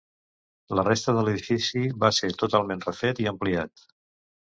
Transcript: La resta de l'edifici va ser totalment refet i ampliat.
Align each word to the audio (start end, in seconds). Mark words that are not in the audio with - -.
La 0.79 0.85
resta 0.87 1.15
de 1.17 1.25
l'edifici 1.27 1.83
va 2.07 2.11
ser 2.23 2.33
totalment 2.43 2.85
refet 2.91 3.25
i 3.27 3.33
ampliat. 3.37 3.91